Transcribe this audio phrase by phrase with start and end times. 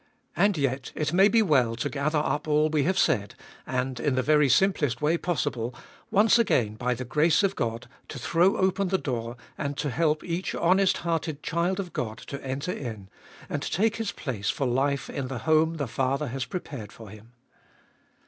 [0.35, 3.35] And yet it may be well to gather up all we have said,
[3.67, 5.75] and in the very simplest way possible,
[6.09, 10.23] once again, by the grace of God, to throw open the door, and to help
[10.23, 13.09] each honest hearted child of God to enter in,
[13.47, 17.33] and take his place for life in the home the Father has prepared for him.